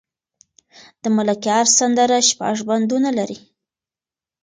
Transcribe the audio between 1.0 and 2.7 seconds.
د ملکیار سندره شپږ